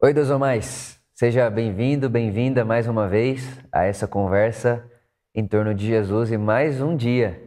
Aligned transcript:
Oi, 0.00 0.14
Deus 0.14 0.30
ou 0.30 0.38
mais. 0.38 0.96
Seja 1.12 1.50
bem-vindo, 1.50 2.08
bem-vinda 2.08 2.64
mais 2.64 2.86
uma 2.86 3.08
vez 3.08 3.58
a 3.72 3.82
essa 3.82 4.06
conversa 4.06 4.88
em 5.34 5.44
torno 5.44 5.74
de 5.74 5.88
Jesus 5.88 6.30
e 6.30 6.38
mais 6.38 6.80
um 6.80 6.94
dia. 6.94 7.42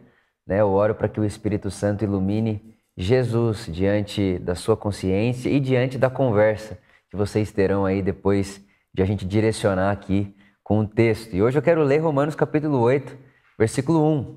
Né? 0.46 0.60
Eu 0.60 0.68
oro 0.68 0.94
para 0.94 1.08
que 1.08 1.18
o 1.18 1.24
Espírito 1.24 1.70
Santo 1.70 2.04
ilumine 2.04 2.76
Jesus 2.94 3.70
diante 3.72 4.38
da 4.38 4.54
sua 4.54 4.76
consciência 4.76 5.48
e 5.48 5.58
diante 5.58 5.96
da 5.96 6.10
conversa 6.10 6.78
que 7.08 7.16
vocês 7.16 7.50
terão 7.50 7.86
aí 7.86 8.02
depois 8.02 8.62
de 8.92 9.02
a 9.02 9.06
gente 9.06 9.24
direcionar 9.24 9.90
aqui 9.90 10.36
com 10.62 10.80
o 10.80 10.86
texto. 10.86 11.34
E 11.34 11.42
hoje 11.42 11.58
eu 11.58 11.62
quero 11.62 11.82
ler 11.82 12.00
Romanos 12.00 12.34
capítulo 12.34 12.80
8, 12.80 13.16
versículo 13.58 14.06
1, 14.06 14.36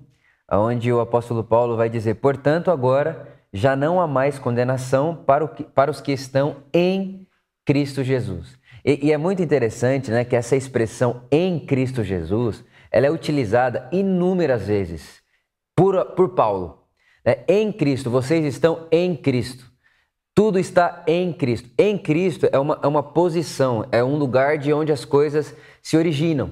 onde 0.54 0.93
o 0.93 1.02
apóstolo 1.02 1.43
Paulo 1.43 1.76
vai 1.76 1.90
dizer: 1.90 2.16
Portanto, 2.16 2.71
agora 2.71 3.27
já 3.52 3.76
não 3.76 3.99
há 3.99 4.07
mais 4.07 4.40
condenação 4.40 5.13
para, 5.13 5.45
que, 5.49 5.66
para 5.66 5.91
os 5.91 5.99
que 5.99 6.13
estão 6.13 6.63
em 6.73 7.24
Cristo 7.66 8.04
Jesus. 8.04 8.58
E, 8.86 9.08
e, 9.08 9.12
é 9.12 9.18
muito 9.18 9.42
interessante 9.42 10.12
né, 10.12 10.24
que 10.24 10.36
essa 10.36 10.55
expressão 10.55 11.24
em 11.32 11.60
Cristo 11.60 12.04
Jesus 12.04 12.64
ela 12.91 13.08
é 13.08 13.12
utilizada 13.12 13.90
inúmeras 13.91 14.68
vezes 14.68 15.22
por, 15.76 16.05
por 16.12 16.30
Paulo. 16.30 16.84
Né? 17.26 17.44
Em 17.48 17.72
Cristo, 17.72 18.10
vocês 18.10 18.46
estão 18.46 18.88
em 18.91 19.16
Cristo. 19.16 19.70
Tudo 20.34 20.60
está 20.60 21.04
em 21.08 21.34
Cristo. 21.34 21.70
Em 21.78 21.98
Cristo 21.98 22.48
é 22.52 22.60
uma, 22.60 22.80
é 22.84 22.88
uma 22.88 23.02
posição, 23.02 23.88
é 23.91 24.04
um 24.04 24.18
lugar 24.18 24.58
de 24.58 24.72
onde 24.72 24.91
as 24.91 25.04
coisas 25.04 25.55
se 25.82 25.98
originam. 25.98 26.52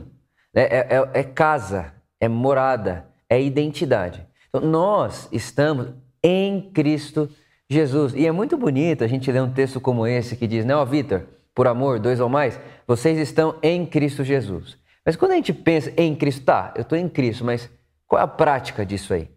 Né? 0.54 0.64
É, 0.64 0.98
é, 0.98 1.20
é 1.20 1.24
casa, 1.24 1.94
é 2.20 2.28
morada, 2.28 3.08
é 3.30 3.42
identidade. 3.42 4.26
Então, 4.50 4.62
nós 4.62 5.28
estamos 5.32 5.94
em 6.24 6.72
Cristo 6.72 7.22
Jesus. 7.22 7.43
E 7.70 8.26
é 8.26 8.32
muito 8.32 8.58
bonito 8.58 9.04
a 9.04 9.08
gente 9.08 9.32
ler 9.32 9.42
um 9.42 9.52
texto 9.52 9.80
como 9.80 10.06
esse 10.06 10.36
que 10.36 10.48
diz, 10.48 10.66
não, 10.66 10.86
Vitor, 10.86 11.24
por 11.56 11.68
amor, 11.68 12.00
dois 12.00 12.20
ou 12.20 12.30
mais, 12.30 12.60
vocês 12.88 13.18
estão 13.18 13.56
em 13.62 13.86
Cristo 13.86 14.24
Jesus. 14.24 14.78
Mas 15.06 15.16
quando 15.16 15.32
a 15.32 15.36
gente 15.36 15.54
pensa 15.54 15.92
em 15.98 16.16
Cristo, 16.16 16.46
tá, 16.46 16.74
eu 16.76 16.82
estou 16.82 16.98
em 16.98 17.10
Cristo, 17.10 17.44
mas 17.44 17.70
qual 18.08 18.20
é 18.20 18.24
a 18.24 18.28
prática 18.28 18.86
disso 18.86 19.14
aí? 19.14 19.30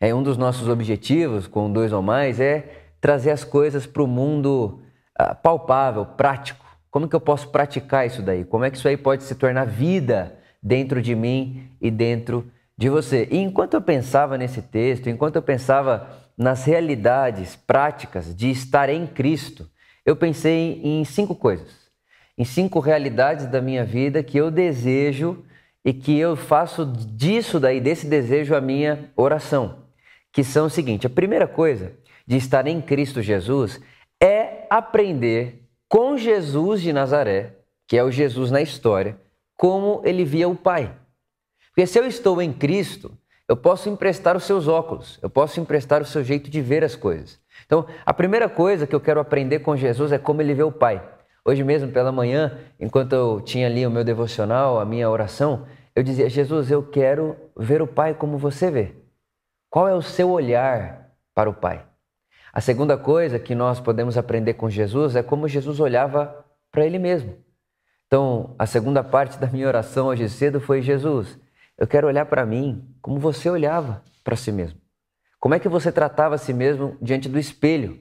É 0.00 0.14
um 0.14 0.22
dos 0.22 0.36
nossos 0.36 0.68
objetivos 0.68 1.46
com 1.46 1.72
dois 1.72 1.92
ou 1.92 2.02
mais 2.02 2.40
é 2.40 2.82
trazer 3.00 3.30
as 3.30 3.44
coisas 3.44 3.86
para 3.86 4.02
o 4.02 4.06
mundo 4.06 4.80
uh, 5.20 5.34
palpável, 5.42 6.04
prático. 6.04 6.64
Como 6.90 7.08
que 7.08 7.14
eu 7.14 7.20
posso 7.20 7.48
praticar 7.48 8.06
isso 8.06 8.22
daí? 8.22 8.44
Como 8.44 8.64
é 8.64 8.70
que 8.70 8.76
isso 8.76 8.88
aí 8.88 8.96
pode 8.96 9.22
se 9.22 9.34
tornar 9.34 9.64
vida 9.64 10.36
dentro 10.62 11.00
de 11.00 11.14
mim 11.14 11.70
e 11.80 11.90
dentro 11.90 12.50
de 12.76 12.88
você? 12.88 13.28
E 13.30 13.38
enquanto 13.38 13.74
eu 13.74 13.80
pensava 13.80 14.36
nesse 14.36 14.60
texto, 14.60 15.08
enquanto 15.08 15.36
eu 15.36 15.42
pensava 15.42 16.08
nas 16.36 16.64
realidades 16.64 17.56
práticas 17.56 18.34
de 18.34 18.50
estar 18.50 18.88
em 18.88 19.06
Cristo, 19.06 19.68
eu 20.04 20.16
pensei 20.16 20.80
em 20.82 21.04
cinco 21.04 21.34
coisas, 21.34 21.90
em 22.36 22.44
cinco 22.44 22.80
realidades 22.80 23.46
da 23.46 23.60
minha 23.60 23.84
vida 23.84 24.22
que 24.22 24.38
eu 24.38 24.50
desejo 24.50 25.44
e 25.84 25.92
que 25.92 26.18
eu 26.18 26.36
faço 26.36 26.86
disso 26.86 27.58
daí, 27.60 27.80
desse 27.80 28.06
desejo, 28.06 28.54
a 28.54 28.60
minha 28.60 29.10
oração, 29.16 29.84
que 30.32 30.42
são 30.42 30.66
o 30.66 30.70
seguinte: 30.70 31.06
a 31.06 31.10
primeira 31.10 31.46
coisa 31.46 31.92
de 32.26 32.36
estar 32.36 32.66
em 32.66 32.80
Cristo 32.80 33.20
Jesus 33.20 33.80
é 34.20 34.66
aprender 34.70 35.68
com 35.88 36.16
Jesus 36.16 36.80
de 36.80 36.92
Nazaré, 36.92 37.56
que 37.86 37.96
é 37.96 38.04
o 38.04 38.10
Jesus 38.10 38.50
na 38.50 38.62
história, 38.62 39.20
como 39.56 40.00
ele 40.04 40.24
via 40.24 40.48
o 40.48 40.56
Pai. 40.56 40.94
Porque 41.68 41.86
se 41.86 41.98
eu 41.98 42.06
estou 42.06 42.40
em 42.40 42.52
Cristo, 42.52 43.16
eu 43.52 43.56
posso 43.56 43.90
emprestar 43.90 44.34
os 44.34 44.44
seus 44.44 44.66
óculos, 44.66 45.18
eu 45.20 45.28
posso 45.28 45.60
emprestar 45.60 46.00
o 46.00 46.06
seu 46.06 46.24
jeito 46.24 46.48
de 46.48 46.62
ver 46.62 46.82
as 46.82 46.96
coisas. 46.96 47.38
Então, 47.66 47.84
a 48.06 48.14
primeira 48.14 48.48
coisa 48.48 48.86
que 48.86 48.94
eu 48.94 49.00
quero 49.00 49.20
aprender 49.20 49.58
com 49.58 49.76
Jesus 49.76 50.10
é 50.10 50.16
como 50.16 50.40
ele 50.40 50.54
vê 50.54 50.62
o 50.62 50.72
Pai. 50.72 51.06
Hoje 51.44 51.62
mesmo, 51.62 51.92
pela 51.92 52.10
manhã, 52.10 52.58
enquanto 52.80 53.12
eu 53.12 53.42
tinha 53.42 53.66
ali 53.66 53.86
o 53.86 53.90
meu 53.90 54.04
devocional, 54.04 54.80
a 54.80 54.86
minha 54.86 55.10
oração, 55.10 55.66
eu 55.94 56.02
dizia: 56.02 56.30
Jesus, 56.30 56.70
eu 56.70 56.82
quero 56.82 57.36
ver 57.54 57.82
o 57.82 57.86
Pai 57.86 58.14
como 58.14 58.38
você 58.38 58.70
vê. 58.70 58.94
Qual 59.68 59.86
é 59.86 59.94
o 59.94 60.00
seu 60.00 60.30
olhar 60.30 61.10
para 61.34 61.50
o 61.50 61.54
Pai? 61.54 61.84
A 62.54 62.60
segunda 62.62 62.96
coisa 62.96 63.38
que 63.38 63.54
nós 63.54 63.78
podemos 63.78 64.16
aprender 64.16 64.54
com 64.54 64.70
Jesus 64.70 65.14
é 65.14 65.22
como 65.22 65.46
Jesus 65.46 65.78
olhava 65.78 66.42
para 66.70 66.86
ele 66.86 66.98
mesmo. 66.98 67.36
Então, 68.06 68.54
a 68.58 68.64
segunda 68.64 69.04
parte 69.04 69.36
da 69.36 69.46
minha 69.46 69.68
oração 69.68 70.06
hoje 70.06 70.26
cedo 70.30 70.58
foi: 70.58 70.80
Jesus, 70.80 71.38
eu 71.78 71.86
quero 71.86 72.06
olhar 72.06 72.26
para 72.26 72.46
mim 72.46 72.94
como 73.00 73.18
você 73.18 73.48
olhava 73.48 74.02
para 74.22 74.36
si 74.36 74.52
mesmo. 74.52 74.80
Como 75.40 75.54
é 75.54 75.58
que 75.58 75.68
você 75.68 75.90
tratava 75.90 76.36
a 76.36 76.38
si 76.38 76.52
mesmo 76.52 76.96
diante 77.02 77.28
do 77.28 77.38
espelho? 77.38 77.98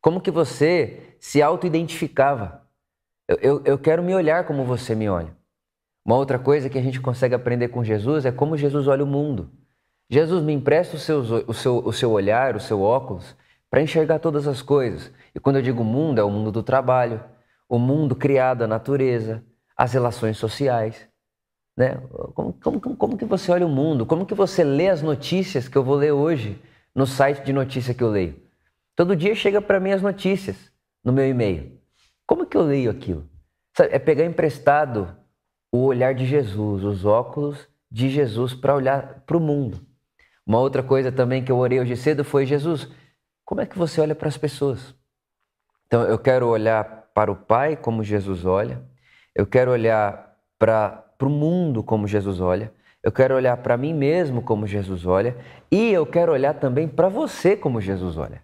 Como 0.00 0.20
que 0.20 0.30
você 0.30 1.16
se 1.20 1.40
auto-identificava? 1.40 2.66
Eu, 3.28 3.36
eu, 3.40 3.62
eu 3.64 3.78
quero 3.78 4.02
me 4.02 4.14
olhar 4.14 4.44
como 4.44 4.64
você 4.64 4.94
me 4.94 5.08
olha. 5.08 5.36
Uma 6.04 6.16
outra 6.16 6.38
coisa 6.38 6.68
que 6.68 6.78
a 6.78 6.82
gente 6.82 7.00
consegue 7.00 7.34
aprender 7.34 7.68
com 7.68 7.84
Jesus 7.84 8.26
é 8.26 8.32
como 8.32 8.56
Jesus 8.56 8.88
olha 8.88 9.04
o 9.04 9.06
mundo. 9.06 9.50
Jesus 10.10 10.42
me 10.42 10.52
empresta 10.52 10.96
o 10.96 10.98
seu, 10.98 11.20
o 11.20 11.54
seu, 11.54 11.78
o 11.78 11.92
seu 11.92 12.10
olhar, 12.10 12.56
o 12.56 12.60
seu 12.60 12.82
óculos, 12.82 13.36
para 13.70 13.80
enxergar 13.80 14.18
todas 14.18 14.48
as 14.48 14.60
coisas. 14.60 15.12
E 15.34 15.40
quando 15.40 15.56
eu 15.56 15.62
digo 15.62 15.84
mundo, 15.84 16.18
é 16.18 16.24
o 16.24 16.30
mundo 16.30 16.50
do 16.50 16.62
trabalho, 16.62 17.22
o 17.68 17.78
mundo 17.78 18.16
criado, 18.16 18.62
a 18.62 18.66
natureza, 18.66 19.44
as 19.76 19.92
relações 19.92 20.36
sociais. 20.36 21.08
Né? 21.76 21.96
Como, 22.34 22.52
como, 22.52 22.80
como 22.96 23.18
que 23.18 23.24
você 23.24 23.50
olha 23.50 23.66
o 23.66 23.70
mundo? 23.70 24.04
Como 24.04 24.26
que 24.26 24.34
você 24.34 24.62
lê 24.62 24.88
as 24.88 25.02
notícias 25.02 25.68
que 25.68 25.76
eu 25.76 25.84
vou 25.84 25.96
ler 25.96 26.12
hoje 26.12 26.60
no 26.94 27.06
site 27.06 27.44
de 27.44 27.52
notícia 27.52 27.94
que 27.94 28.02
eu 28.02 28.10
leio? 28.10 28.40
Todo 28.94 29.16
dia 29.16 29.34
chega 29.34 29.60
para 29.60 29.80
mim 29.80 29.92
as 29.92 30.02
notícias 30.02 30.70
no 31.02 31.12
meu 31.12 31.26
e-mail. 31.26 31.78
Como 32.26 32.46
que 32.46 32.56
eu 32.56 32.62
leio 32.62 32.90
aquilo? 32.90 33.28
Sabe, 33.76 33.94
é 33.94 33.98
pegar 33.98 34.24
emprestado 34.24 35.16
o 35.72 35.84
olhar 35.86 36.14
de 36.14 36.26
Jesus, 36.26 36.84
os 36.84 37.04
óculos 37.04 37.66
de 37.90 38.10
Jesus 38.10 38.54
para 38.54 38.74
olhar 38.74 39.22
para 39.26 39.36
o 39.36 39.40
mundo. 39.40 39.80
Uma 40.46 40.58
outra 40.58 40.82
coisa 40.82 41.10
também 41.10 41.42
que 41.42 41.50
eu 41.50 41.56
orei 41.56 41.80
hoje 41.80 41.96
cedo 41.96 42.24
foi: 42.24 42.44
Jesus, 42.44 42.88
como 43.44 43.60
é 43.60 43.66
que 43.66 43.78
você 43.78 44.00
olha 44.00 44.14
para 44.14 44.28
as 44.28 44.36
pessoas? 44.36 44.94
Então 45.86 46.02
eu 46.02 46.18
quero 46.18 46.48
olhar 46.48 46.84
para 47.14 47.30
o 47.30 47.36
Pai 47.36 47.76
como 47.76 48.02
Jesus 48.02 48.44
olha, 48.44 48.82
eu 49.34 49.46
quero 49.46 49.70
olhar 49.70 50.36
para 50.58 51.04
para 51.22 51.28
o 51.28 51.30
mundo 51.30 51.84
como 51.84 52.08
Jesus 52.08 52.40
olha, 52.40 52.74
eu 53.00 53.12
quero 53.12 53.36
olhar 53.36 53.56
para 53.58 53.76
mim 53.76 53.94
mesmo 53.94 54.42
como 54.42 54.66
Jesus 54.66 55.06
olha 55.06 55.36
e 55.70 55.92
eu 55.92 56.04
quero 56.04 56.32
olhar 56.32 56.54
também 56.54 56.88
para 56.88 57.08
você 57.08 57.56
como 57.56 57.80
Jesus 57.80 58.18
olha. 58.18 58.42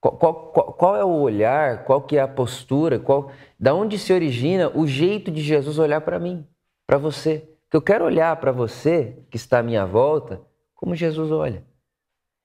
Qual, 0.00 0.16
qual, 0.16 0.72
qual, 0.72 0.96
é 0.96 1.04
o 1.04 1.20
olhar, 1.20 1.84
qual 1.84 2.02
que 2.02 2.16
é 2.16 2.20
a 2.20 2.26
postura, 2.26 2.98
qual, 2.98 3.30
da 3.56 3.72
onde 3.72 4.00
se 4.00 4.12
origina 4.12 4.68
o 4.76 4.84
jeito 4.84 5.30
de 5.30 5.40
Jesus 5.40 5.78
olhar 5.78 6.00
para 6.00 6.18
mim, 6.18 6.44
para 6.88 6.98
você? 6.98 7.48
Que 7.70 7.76
eu 7.76 7.82
quero 7.82 8.04
olhar 8.04 8.34
para 8.40 8.50
você 8.50 9.22
que 9.30 9.36
está 9.36 9.60
à 9.60 9.62
minha 9.62 9.86
volta 9.86 10.42
como 10.74 10.96
Jesus 10.96 11.30
olha. 11.30 11.64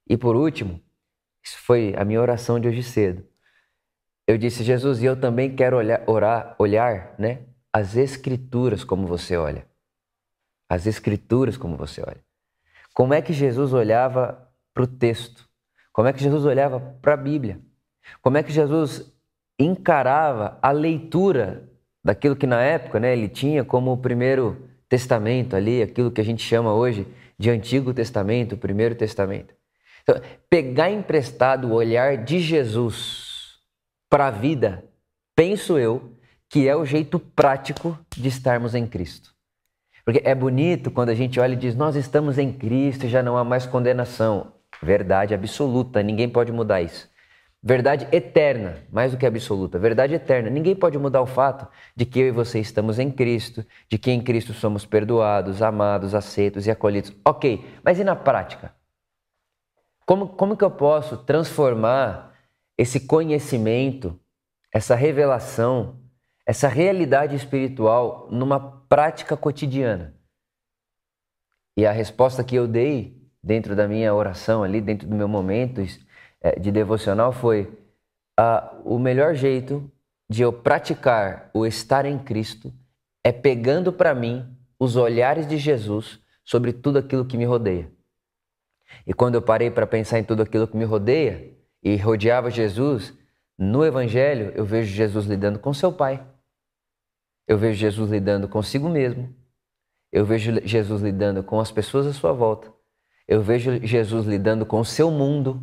E 0.07 0.15
por 0.15 0.35
último, 0.35 0.79
isso 1.43 1.57
foi 1.57 1.95
a 1.97 2.05
minha 2.05 2.21
oração 2.21 2.59
de 2.59 2.67
hoje 2.67 2.83
cedo. 2.83 3.25
Eu 4.27 4.37
disse, 4.37 4.63
Jesus, 4.63 5.01
e 5.01 5.05
eu 5.05 5.19
também 5.19 5.55
quero 5.55 5.77
olhar, 5.77 6.03
orar, 6.07 6.55
olhar, 6.59 7.15
né, 7.17 7.39
as 7.75 7.97
Escrituras 7.97 8.85
como 8.85 9.05
você 9.05 9.35
olha. 9.35 9.67
As 10.69 10.87
Escrituras 10.87 11.57
como 11.57 11.75
você 11.75 12.01
olha. 12.01 12.23
Como 12.93 13.13
é 13.13 13.21
que 13.21 13.33
Jesus 13.33 13.73
olhava 13.73 14.49
para 14.73 14.83
o 14.83 14.87
texto? 14.87 15.45
Como 15.91 16.07
é 16.07 16.13
que 16.13 16.23
Jesus 16.23 16.45
olhava 16.45 16.79
para 16.79 17.15
a 17.15 17.17
Bíblia? 17.17 17.59
Como 18.21 18.37
é 18.37 18.43
que 18.43 18.53
Jesus 18.53 19.13
encarava 19.59 20.57
a 20.61 20.71
leitura 20.71 21.69
daquilo 22.01 22.37
que 22.37 22.47
na 22.47 22.61
época 22.61 22.97
né, 22.97 23.11
ele 23.11 23.27
tinha 23.27 23.65
como 23.65 23.91
o 23.91 23.97
primeiro 23.97 24.69
testamento 24.87 25.53
ali, 25.53 25.81
aquilo 25.81 26.11
que 26.11 26.21
a 26.21 26.25
gente 26.25 26.41
chama 26.41 26.73
hoje 26.73 27.05
de 27.37 27.49
Antigo 27.49 27.93
Testamento, 27.93 28.55
o 28.55 28.57
Primeiro 28.57 28.95
Testamento. 28.95 29.53
Então, 30.01 30.21
pegar 30.49 30.89
emprestado 30.89 31.67
o 31.67 31.73
olhar 31.73 32.23
de 32.23 32.39
Jesus 32.39 33.59
para 34.09 34.27
a 34.27 34.31
vida, 34.31 34.85
penso 35.35 35.77
eu, 35.77 36.14
que 36.49 36.67
é 36.67 36.75
o 36.75 36.85
jeito 36.85 37.19
prático 37.19 37.97
de 38.15 38.27
estarmos 38.27 38.75
em 38.75 38.85
Cristo. 38.85 39.33
Porque 40.03 40.21
é 40.23 40.35
bonito 40.35 40.91
quando 40.91 41.09
a 41.09 41.15
gente 41.15 41.39
olha 41.39 41.53
e 41.53 41.57
diz: 41.57 41.75
Nós 41.75 41.95
estamos 41.95 42.37
em 42.37 42.53
Cristo 42.53 43.05
e 43.05 43.09
já 43.09 43.23
não 43.23 43.37
há 43.37 43.43
mais 43.43 43.65
condenação. 43.65 44.53
Verdade 44.81 45.33
absoluta, 45.33 46.03
ninguém 46.03 46.29
pode 46.29 46.51
mudar 46.51 46.81
isso. 46.81 47.09
Verdade 47.67 48.07
eterna, 48.11 48.77
mais 48.91 49.11
do 49.11 49.17
que 49.17 49.25
absoluta, 49.25 49.79
verdade 49.79 50.13
eterna. 50.13 50.51
Ninguém 50.51 50.75
pode 50.75 50.99
mudar 50.99 51.23
o 51.23 51.25
fato 51.25 51.67
de 51.95 52.05
que 52.05 52.19
eu 52.19 52.27
e 52.27 52.31
você 52.31 52.59
estamos 52.59 52.99
em 52.99 53.09
Cristo, 53.09 53.65
de 53.89 53.97
que 53.97 54.11
em 54.11 54.21
Cristo 54.21 54.53
somos 54.53 54.85
perdoados, 54.85 55.63
amados, 55.63 56.13
aceitos 56.13 56.67
e 56.67 56.71
acolhidos. 56.71 57.11
Ok, 57.25 57.65
mas 57.83 57.97
e 57.99 58.03
na 58.03 58.15
prática? 58.15 58.71
Como, 60.05 60.27
como 60.27 60.55
que 60.55 60.63
eu 60.63 60.69
posso 60.69 61.17
transformar 61.17 62.35
esse 62.77 62.99
conhecimento, 62.99 64.19
essa 64.71 64.93
revelação, 64.93 66.04
essa 66.45 66.67
realidade 66.67 67.35
espiritual 67.35 68.27
numa 68.31 68.59
prática 68.59 69.35
cotidiana? 69.35 70.13
E 71.77 71.85
a 71.85 71.91
resposta 71.91 72.43
que 72.43 72.55
eu 72.55 72.67
dei 72.67 73.21
dentro 73.43 73.75
da 73.75 73.87
minha 73.87 74.13
oração 74.13 74.63
ali, 74.63 74.79
dentro 74.79 75.07
do 75.07 75.15
meu 75.15 75.27
momento 75.27 75.81
é, 76.41 76.59
de 76.59 76.71
devocional 76.71 77.31
foi: 77.31 77.71
ah, 78.37 78.75
o 78.83 78.97
melhor 78.97 79.35
jeito 79.35 79.89
de 80.29 80.41
eu 80.41 80.51
praticar 80.51 81.49
o 81.53 81.65
estar 81.65 82.05
em 82.05 82.17
Cristo 82.17 82.73
é 83.23 83.31
pegando 83.31 83.91
para 83.91 84.15
mim 84.15 84.45
os 84.79 84.95
olhares 84.95 85.47
de 85.47 85.57
Jesus 85.57 86.19
sobre 86.43 86.71
tudo 86.71 86.99
aquilo 86.99 87.25
que 87.25 87.37
me 87.37 87.45
rodeia. 87.45 87.91
E 89.05 89.13
quando 89.13 89.35
eu 89.35 89.41
parei 89.41 89.69
para 89.69 89.87
pensar 89.87 90.19
em 90.19 90.23
tudo 90.23 90.43
aquilo 90.43 90.67
que 90.67 90.77
me 90.77 90.85
rodeia 90.85 91.53
e 91.81 91.95
rodeava 91.97 92.49
Jesus, 92.49 93.13
no 93.57 93.85
Evangelho 93.85 94.51
eu 94.55 94.65
vejo 94.65 94.93
Jesus 94.93 95.25
lidando 95.25 95.59
com 95.59 95.73
seu 95.73 95.91
Pai. 95.91 96.23
Eu 97.47 97.57
vejo 97.57 97.77
Jesus 97.79 98.09
lidando 98.09 98.47
consigo 98.47 98.89
mesmo. 98.89 99.33
Eu 100.11 100.25
vejo 100.25 100.59
Jesus 100.65 101.01
lidando 101.01 101.43
com 101.43 101.59
as 101.59 101.71
pessoas 101.71 102.07
à 102.07 102.13
sua 102.13 102.31
volta. 102.31 102.71
Eu 103.27 103.41
vejo 103.41 103.85
Jesus 103.85 104.25
lidando 104.25 104.65
com 104.65 104.79
o 104.79 104.85
seu 104.85 105.11
mundo, 105.11 105.61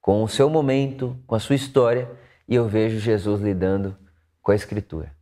com 0.00 0.22
o 0.22 0.28
seu 0.28 0.50
momento, 0.50 1.16
com 1.26 1.34
a 1.34 1.40
sua 1.40 1.56
história. 1.56 2.10
E 2.48 2.54
eu 2.54 2.68
vejo 2.68 2.98
Jesus 2.98 3.40
lidando 3.40 3.96
com 4.42 4.52
a 4.52 4.54
Escritura. 4.54 5.16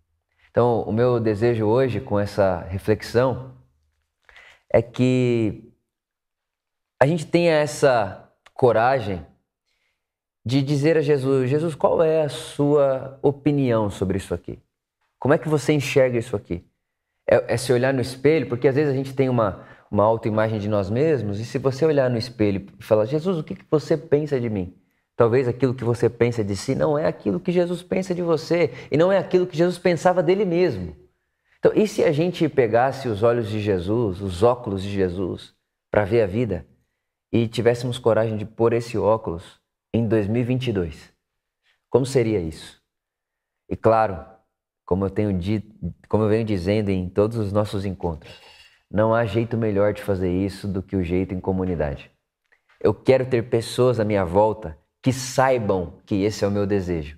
Então, 0.50 0.82
o 0.82 0.92
meu 0.92 1.20
desejo 1.20 1.66
hoje, 1.66 2.00
com 2.00 2.18
essa 2.18 2.60
reflexão, 2.62 3.54
é 4.68 4.82
que 4.82 5.72
a 6.98 7.06
gente 7.06 7.26
tenha 7.26 7.52
essa 7.52 8.28
coragem 8.52 9.24
de 10.44 10.62
dizer 10.62 10.96
a 10.96 11.00
Jesus: 11.00 11.48
Jesus, 11.48 11.74
qual 11.74 12.02
é 12.02 12.22
a 12.22 12.28
sua 12.28 13.18
opinião 13.22 13.88
sobre 13.90 14.18
isso 14.18 14.34
aqui? 14.34 14.58
Como 15.20 15.34
é 15.34 15.38
que 15.38 15.48
você 15.48 15.74
enxerga 15.74 16.18
isso 16.18 16.34
aqui? 16.34 16.64
É, 17.28 17.54
é 17.54 17.56
se 17.56 17.72
olhar 17.72 17.92
no 17.92 18.00
espelho, 18.00 18.48
porque 18.48 18.66
às 18.66 18.74
vezes 18.74 18.90
a 18.90 18.96
gente 18.96 19.14
tem 19.14 19.28
uma, 19.28 19.64
uma 19.90 20.02
autoimagem 20.02 20.58
de 20.58 20.68
nós 20.68 20.88
mesmos, 20.88 21.38
e 21.38 21.44
se 21.44 21.58
você 21.58 21.84
olhar 21.84 22.08
no 22.08 22.16
espelho 22.16 22.66
e 22.78 22.82
falar: 22.82 23.04
Jesus, 23.04 23.38
o 23.38 23.44
que, 23.44 23.54
que 23.54 23.66
você 23.70 23.96
pensa 23.96 24.40
de 24.40 24.48
mim? 24.48 24.74
Talvez 25.14 25.46
aquilo 25.46 25.74
que 25.74 25.84
você 25.84 26.08
pensa 26.08 26.42
de 26.42 26.56
si 26.56 26.74
não 26.74 26.98
é 26.98 27.06
aquilo 27.06 27.38
que 27.38 27.52
Jesus 27.52 27.82
pensa 27.82 28.14
de 28.14 28.22
você, 28.22 28.72
e 28.90 28.96
não 28.96 29.12
é 29.12 29.18
aquilo 29.18 29.46
que 29.46 29.56
Jesus 29.56 29.78
pensava 29.78 30.22
dele 30.22 30.46
mesmo. 30.46 30.96
Então, 31.58 31.72
e 31.74 31.86
se 31.86 32.02
a 32.02 32.10
gente 32.10 32.48
pegasse 32.48 33.06
os 33.06 33.22
olhos 33.22 33.50
de 33.50 33.60
Jesus, 33.60 34.22
os 34.22 34.42
óculos 34.42 34.82
de 34.82 34.88
Jesus, 34.88 35.54
para 35.90 36.06
ver 36.06 36.22
a 36.22 36.26
vida, 36.26 36.66
e 37.30 37.46
tivéssemos 37.46 37.98
coragem 37.98 38.38
de 38.38 38.46
pôr 38.46 38.72
esse 38.72 38.96
óculos 38.96 39.60
em 39.92 40.08
2022? 40.08 41.12
Como 41.90 42.06
seria 42.06 42.40
isso? 42.40 42.80
E 43.68 43.76
claro, 43.76 44.24
como 44.90 45.04
eu 45.04 45.10
tenho 45.10 45.32
dito, 45.32 45.72
como 46.08 46.24
eu 46.24 46.28
venho 46.28 46.44
dizendo 46.44 46.88
em 46.88 47.08
todos 47.08 47.36
os 47.36 47.52
nossos 47.52 47.84
encontros, 47.84 48.40
não 48.90 49.14
há 49.14 49.24
jeito 49.24 49.56
melhor 49.56 49.92
de 49.92 50.02
fazer 50.02 50.28
isso 50.32 50.66
do 50.66 50.82
que 50.82 50.96
o 50.96 51.04
jeito 51.04 51.32
em 51.32 51.38
comunidade. 51.38 52.10
Eu 52.80 52.92
quero 52.92 53.24
ter 53.24 53.48
pessoas 53.48 54.00
à 54.00 54.04
minha 54.04 54.24
volta 54.24 54.76
que 55.00 55.12
saibam 55.12 56.00
que 56.04 56.24
esse 56.24 56.44
é 56.44 56.48
o 56.48 56.50
meu 56.50 56.66
desejo. 56.66 57.16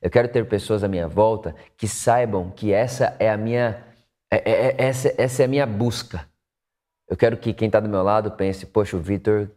Eu 0.00 0.08
quero 0.08 0.28
ter 0.28 0.48
pessoas 0.48 0.82
à 0.82 0.88
minha 0.88 1.06
volta 1.06 1.54
que 1.76 1.86
saibam 1.86 2.50
que 2.50 2.72
essa 2.72 3.14
é 3.18 3.30
a 3.30 3.36
minha 3.36 3.84
é, 4.32 4.36
é, 4.36 4.66
é 4.68 4.74
essa, 4.78 5.14
essa 5.18 5.42
é 5.42 5.44
a 5.44 5.48
minha 5.48 5.66
busca. 5.66 6.26
Eu 7.06 7.18
quero 7.18 7.36
que 7.36 7.52
quem 7.52 7.66
está 7.66 7.80
do 7.80 7.88
meu 7.88 8.02
lado 8.02 8.30
pense, 8.30 8.64
poxa, 8.64 8.96
o 8.96 9.00
Vitor 9.00 9.50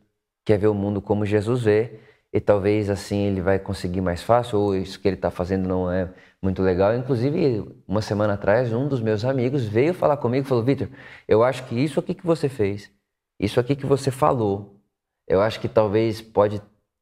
quer 0.44 0.58
ver 0.58 0.68
o 0.68 0.74
mundo 0.74 1.02
como 1.02 1.26
Jesus 1.26 1.64
vê 1.64 1.98
e 2.34 2.42
talvez 2.42 2.90
assim 2.90 3.28
ele 3.28 3.42
vai 3.42 3.60
conseguir 3.60 4.02
mais 4.02 4.24
fácil, 4.24 4.58
ou 4.58 4.76
isso 4.76 5.00
que 5.00 5.08
ele 5.08 5.16
está 5.16 5.30
fazendo 5.30 5.68
não 5.68 5.92
é 5.92 6.12
muito 6.42 6.64
legal. 6.64 6.96
Inclusive, 6.96 7.64
uma 7.88 8.02
semana 8.02 8.34
atrás, 8.34 8.74
um 8.74 8.88
dos 8.88 9.00
meus 9.00 9.24
amigos 9.24 9.64
veio 9.66 9.94
falar 9.94 10.18
comigo 10.18 10.44
e 10.46 10.50
falou: 10.50 10.64
Vitor, 10.64 10.90
eu 11.28 11.44
acho 11.44 11.64
que 11.68 11.76
isso 11.76 12.00
aqui 12.00 12.16
que 12.16 12.26
você 12.26 12.50
fez, 12.50 12.92
isso 13.40 13.60
aqui 13.60 13.76
que 13.76 13.86
você 13.86 14.10
falou, 14.10 14.82
eu 15.28 15.42
acho 15.42 15.60
que 15.60 15.70
talvez 15.70 16.22
pode 16.22 16.60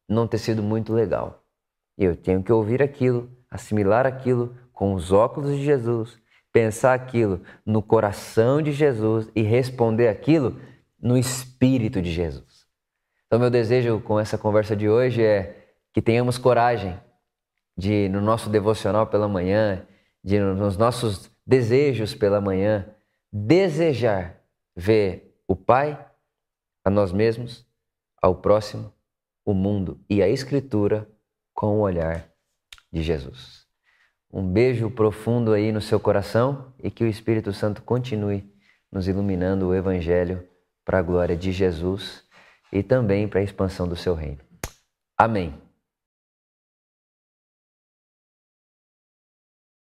não 0.08 0.28
ter 0.28 0.38
sido 0.38 0.62
muito 0.62 0.94
legal. 0.94 1.46
E 1.98 2.04
eu 2.04 2.16
tenho 2.16 2.44
que 2.44 2.52
ouvir 2.52 2.84
aquilo, 2.84 3.30
assimilar 3.50 4.06
aquilo 4.06 4.54
com 4.74 4.94
os 4.94 5.14
óculos 5.14 5.56
de 5.56 5.64
Jesus, 5.64 6.20
pensar 6.52 6.94
aquilo 6.94 7.42
no 7.66 7.82
coração 7.82 8.62
de 8.62 8.74
Jesus 8.74 9.30
e 9.34 9.42
responder 9.42 10.10
aquilo 10.10 10.60
no 11.02 11.18
espírito 11.18 12.02
de 12.02 12.12
Jesus. 12.12 12.51
Então, 13.32 13.40
meu 13.40 13.50
desejo 13.50 14.02
com 14.02 14.20
essa 14.20 14.38
conversa 14.38 14.76
de 14.76 14.90
hoje 14.90 15.24
é 15.24 15.66
que 15.94 16.02
tenhamos 16.02 16.38
coragem 16.38 17.00
de, 17.78 18.10
no 18.10 18.20
nosso 18.20 18.50
devocional 18.50 19.08
pela 19.08 19.26
manhã, 19.26 19.88
de, 20.22 20.38
nos 20.38 20.76
nossos 20.76 21.32
desejos 21.48 22.14
pela 22.14 22.42
manhã, 22.42 22.94
desejar 23.32 24.44
ver 24.76 25.34
o 25.48 25.56
Pai, 25.56 25.98
a 26.84 26.90
nós 26.90 27.14
mesmos, 27.14 27.66
ao 28.22 28.36
próximo, 28.36 28.94
o 29.46 29.54
mundo 29.54 30.04
e 30.10 30.22
a 30.22 30.28
Escritura 30.28 31.08
com 31.54 31.78
o 31.78 31.84
olhar 31.84 32.28
de 32.92 33.02
Jesus. 33.02 33.66
Um 34.30 34.46
beijo 34.46 34.92
profundo 34.92 35.54
aí 35.54 35.72
no 35.72 35.80
seu 35.80 36.02
coração 36.02 36.74
e 36.84 36.92
que 36.92 37.06
o 37.06 37.08
Espírito 37.08 37.54
Santo 37.54 37.82
continue 37.82 38.54
nos 38.92 39.08
iluminando 39.08 39.70
o 39.70 39.74
Evangelho 39.74 40.46
para 40.84 41.00
a 41.00 41.02
glória 41.02 41.38
de 41.38 41.54
Jesus 41.54 42.30
e 42.72 42.82
também 42.82 43.28
para 43.28 43.40
a 43.40 43.44
expansão 43.44 43.88
do 43.88 43.96
seu 43.96 44.14
reino. 44.14 44.40
Amém. 45.18 45.54